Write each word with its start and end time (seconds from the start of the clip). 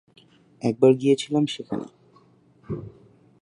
একবার 0.61 0.91
গিয়েছিলাম 0.93 1.43
সেখানে! 1.45 1.87